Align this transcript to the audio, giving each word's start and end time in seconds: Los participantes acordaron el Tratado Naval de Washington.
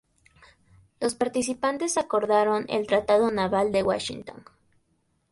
Los 0.99 1.13
participantes 1.13 1.95
acordaron 1.95 2.65
el 2.69 2.87
Tratado 2.87 3.29
Naval 3.29 3.71
de 3.71 3.83
Washington. 3.83 4.43